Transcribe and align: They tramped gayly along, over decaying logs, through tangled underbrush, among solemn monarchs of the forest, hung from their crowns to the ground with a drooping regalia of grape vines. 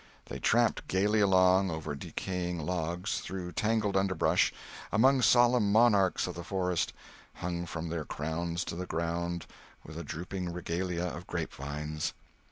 They 0.25 0.39
tramped 0.39 0.87
gayly 0.87 1.19
along, 1.19 1.69
over 1.69 1.93
decaying 1.93 2.57
logs, 2.65 3.19
through 3.21 3.51
tangled 3.51 3.95
underbrush, 3.95 4.51
among 4.91 5.21
solemn 5.21 5.71
monarchs 5.71 6.25
of 6.25 6.33
the 6.33 6.43
forest, 6.43 6.91
hung 7.35 7.67
from 7.67 7.89
their 7.89 8.03
crowns 8.05 8.63
to 8.63 8.75
the 8.75 8.87
ground 8.87 9.45
with 9.85 9.99
a 9.99 10.03
drooping 10.03 10.51
regalia 10.51 11.03
of 11.05 11.27
grape 11.27 11.53
vines. 11.53 12.13